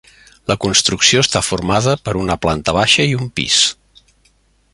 [0.51, 3.63] La construcció està formada per una planta baixa i un pis.